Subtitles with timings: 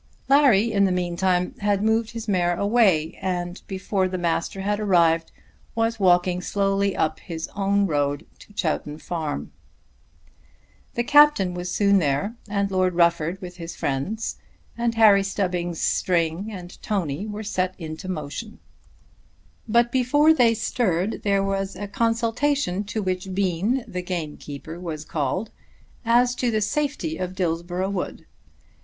[0.27, 5.31] Larry in the meantime had moved his mare away, and before the Master had arrived,
[5.75, 9.51] was walking slowly up his own road to Chowton Farm.
[10.95, 14.37] The Captain was soon there, and Lord Rufford with his friends,
[14.75, 18.57] and Harry Stubbings' string, and Tony were set in motion.
[19.67, 25.51] But before they stirred there was a consultation, to which Bean the gamekeeper was called,
[26.03, 28.25] as to the safety of Dillsborough Wood.